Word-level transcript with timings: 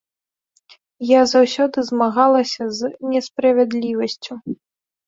Я 1.09 1.19
заўсёды 1.33 1.77
змагалася 1.91 2.63
з 2.79 2.93
несправядлівасцю. 3.13 4.33